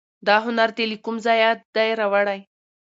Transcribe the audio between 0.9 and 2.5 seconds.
له کوم ځایه دی راوړی